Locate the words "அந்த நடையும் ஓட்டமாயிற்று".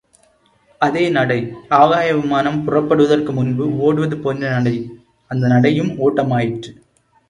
5.31-6.73